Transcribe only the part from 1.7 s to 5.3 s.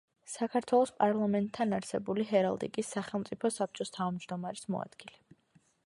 არსებული ჰერალდიკის სახელმწიფო საბჭოს თავმჯდომარის მოადგილე.